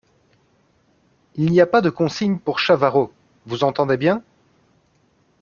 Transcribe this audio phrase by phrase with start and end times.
[1.35, 3.13] Il n’y a pas de consigne pour Chavarot,
[3.45, 4.23] vous entendez bien?